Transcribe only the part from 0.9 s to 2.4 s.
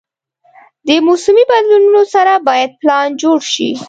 موسمي بدلونونو سره